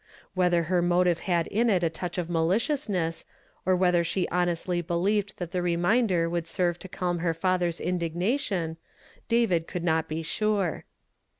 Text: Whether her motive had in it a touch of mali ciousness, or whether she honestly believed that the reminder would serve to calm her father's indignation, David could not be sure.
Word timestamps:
Whether 0.33 0.63
her 0.63 0.81
motive 0.81 1.19
had 1.29 1.45
in 1.45 1.69
it 1.69 1.83
a 1.83 1.89
touch 1.91 2.17
of 2.17 2.27
mali 2.27 2.57
ciousness, 2.57 3.23
or 3.67 3.75
whether 3.75 4.03
she 4.03 4.27
honestly 4.29 4.81
believed 4.81 5.37
that 5.37 5.51
the 5.51 5.61
reminder 5.61 6.27
would 6.27 6.47
serve 6.47 6.79
to 6.79 6.89
calm 6.89 7.19
her 7.19 7.35
father's 7.35 7.79
indignation, 7.79 8.77
David 9.27 9.67
could 9.67 9.83
not 9.83 10.07
be 10.07 10.23
sure. 10.23 10.85